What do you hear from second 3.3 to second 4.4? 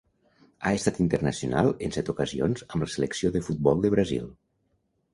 de futbol de Brasil.